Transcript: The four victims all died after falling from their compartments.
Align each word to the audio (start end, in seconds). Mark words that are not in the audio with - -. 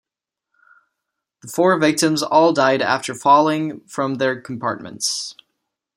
The 1.43 1.47
four 1.47 1.77
victims 1.79 2.23
all 2.23 2.53
died 2.53 2.81
after 2.81 3.13
falling 3.13 3.81
from 3.81 4.15
their 4.15 4.41
compartments. 4.41 5.35